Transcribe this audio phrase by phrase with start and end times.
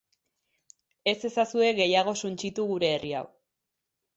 [1.11, 3.25] Ez ezazue gehiago suntsitu gure herri hau.